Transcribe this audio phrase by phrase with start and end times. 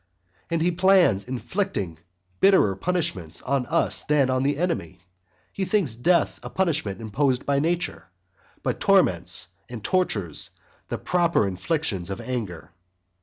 [0.49, 1.99] And he plans inflicting
[2.39, 4.97] bitterer punishments on us than on the enemy;
[5.53, 8.07] he thinks death a punishment imposed by nature,
[8.63, 10.49] but torments and tortures
[10.89, 12.71] the proper inflictions of anger.